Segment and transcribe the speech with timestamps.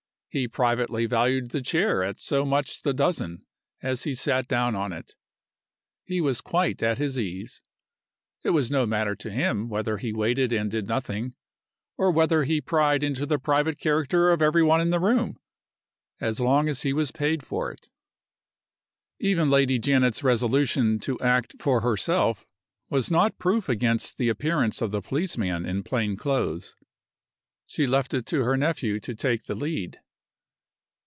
[0.33, 3.45] He privately valued the chair at so much the dozen
[3.83, 5.13] as he sat down on it.
[6.05, 7.61] He was quite at his ease:
[8.41, 11.35] it was no matter to him whether he waited and did nothing,
[11.97, 15.37] or whether he pried into the private character of every one in the room,
[16.21, 17.89] as long as he was paid for it.
[19.19, 22.45] Even Lady Janet's resolution to act for herself
[22.89, 26.73] was not proof against the appearance of the policeman in plain clothes.
[27.67, 29.99] She left it to her nephew to take the lead.